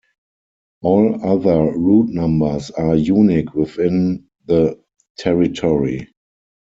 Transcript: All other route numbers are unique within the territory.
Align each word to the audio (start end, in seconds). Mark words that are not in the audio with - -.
All 0.81 1.23
other 1.23 1.77
route 1.77 2.09
numbers 2.09 2.71
are 2.71 2.95
unique 2.95 3.53
within 3.53 4.25
the 4.47 4.81
territory. 5.19 6.07